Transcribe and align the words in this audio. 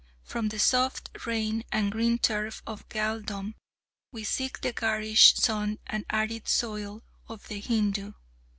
From 0.23 0.49
the 0.49 0.57
soft 0.57 1.11
rain 1.27 1.63
and 1.71 1.91
green 1.91 2.17
turf 2.17 2.63
of 2.65 2.89
Gaeldom, 2.89 3.53
we 4.11 4.23
seek 4.23 4.61
the 4.61 4.73
garish 4.73 5.35
sun 5.35 5.77
and 5.85 6.05
arid 6.09 6.47
soil 6.47 7.03
of 7.29 7.47
the 7.49 7.61
Hindoo. 7.61 8.13